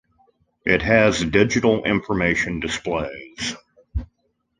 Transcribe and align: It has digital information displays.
It 0.65 0.81
has 0.81 1.23
digital 1.23 1.83
information 1.83 2.59
displays. 2.59 3.55